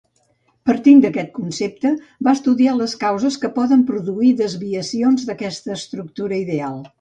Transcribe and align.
Partint 0.67 1.01
d'aquest 1.01 1.27
concepte 1.35 1.91
va 2.27 2.33
estudiar 2.37 2.73
les 2.77 2.95
causes 3.03 3.37
que 3.43 3.51
poden 3.59 3.85
produir 3.91 4.33
desviacions 4.41 5.29
d'aquesta 5.29 5.77
estructura 5.77 6.43
ideal. 6.49 6.83